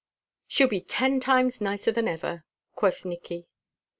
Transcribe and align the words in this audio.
"She'll 0.47 0.67
be 0.67 0.81
ten 0.81 1.19
times 1.19 1.61
nicer 1.61 1.91
than 1.91 2.07
ever," 2.07 2.43
quoth 2.73 3.05
Nicky. 3.05 3.45